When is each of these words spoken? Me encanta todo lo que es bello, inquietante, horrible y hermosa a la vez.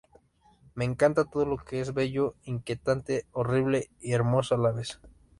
Me 0.73 0.83
encanta 0.83 1.25
todo 1.25 1.45
lo 1.45 1.57
que 1.57 1.79
es 1.79 1.93
bello, 1.93 2.33
inquietante, 2.45 3.27
horrible 3.33 3.91
y 3.99 4.13
hermosa 4.13 4.55
a 4.55 4.57
la 4.57 4.71
vez. 4.71 4.99